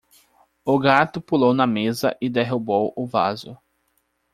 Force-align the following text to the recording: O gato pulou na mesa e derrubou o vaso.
O 0.65 0.79
gato 0.79 1.21
pulou 1.21 1.53
na 1.53 1.67
mesa 1.67 2.17
e 2.19 2.27
derrubou 2.27 2.91
o 2.95 3.05
vaso. 3.05 3.55